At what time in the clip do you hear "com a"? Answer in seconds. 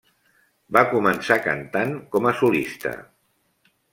2.15-2.33